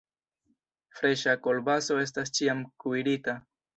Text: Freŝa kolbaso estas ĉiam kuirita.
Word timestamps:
Freŝa 1.01 1.35
kolbaso 1.47 1.99
estas 2.07 2.33
ĉiam 2.39 2.65
kuirita. 2.85 3.37